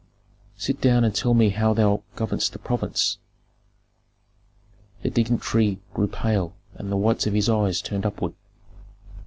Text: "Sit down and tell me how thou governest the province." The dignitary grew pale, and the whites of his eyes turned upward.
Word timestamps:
"Sit 0.57 0.81
down 0.81 1.03
and 1.03 1.13
tell 1.13 1.35
me 1.35 1.49
how 1.49 1.75
thou 1.75 2.01
governest 2.15 2.53
the 2.53 2.57
province." 2.57 3.19
The 5.03 5.11
dignitary 5.11 5.77
grew 5.93 6.07
pale, 6.07 6.55
and 6.73 6.91
the 6.91 6.97
whites 6.97 7.27
of 7.27 7.35
his 7.35 7.47
eyes 7.49 7.83
turned 7.83 8.07
upward. 8.07 8.33